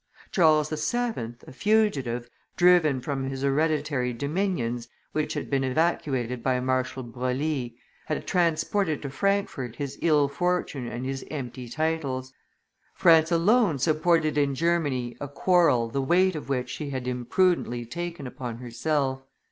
[0.31, 7.03] Charles VII., a fugitive, driven from his hereditary dominions, which had been evacuated by Marshal
[7.03, 7.75] Broglie,
[8.07, 12.33] had transported to Frankfurt his ill fortune and his empty titles.
[12.95, 18.25] France alone supported in Germany a quarrel the weight of which she had imprudently taken
[18.25, 19.21] upon herself.